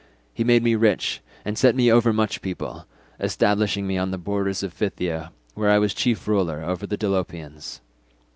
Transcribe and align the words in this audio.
He 0.33 0.43
made 0.43 0.63
me 0.63 0.73
rich 0.73 1.21
and 1.45 1.55
set 1.59 1.75
me 1.75 1.91
over 1.91 2.11
much 2.11 2.41
people, 2.41 2.87
establishing 3.19 3.85
me 3.85 3.99
on 3.99 4.09
the 4.09 4.17
borders 4.17 4.63
of 4.63 4.73
Phthia 4.73 5.29
where 5.53 5.69
I 5.69 5.77
was 5.77 5.93
chief 5.93 6.27
ruler 6.27 6.63
over 6.63 6.87
the 6.87 6.97
Dolopians. 6.97 7.81